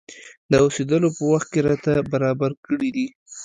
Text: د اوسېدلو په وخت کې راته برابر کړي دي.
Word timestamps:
د 0.51 0.53
اوسېدلو 0.65 1.09
په 1.17 1.23
وخت 1.31 1.47
کې 1.53 1.59
راته 1.67 1.91
برابر 2.11 2.51
کړي 2.65 2.89
دي. 2.95 3.07